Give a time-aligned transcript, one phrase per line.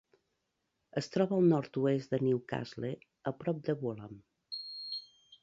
[1.01, 2.91] Es troba al nord-oest de Newcastle,
[3.33, 4.19] a prop de Bolam.